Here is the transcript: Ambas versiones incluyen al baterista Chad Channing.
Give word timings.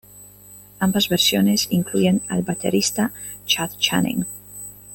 Ambas 0.79 1.09
versiones 1.09 1.67
incluyen 1.69 2.23
al 2.27 2.41
baterista 2.41 3.11
Chad 3.45 3.69
Channing. 3.77 4.25